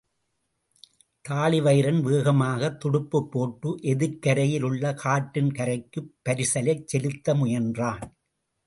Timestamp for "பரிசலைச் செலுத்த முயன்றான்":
6.29-8.05